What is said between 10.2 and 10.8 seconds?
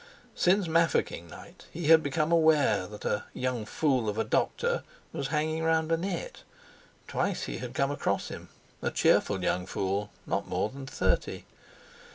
not more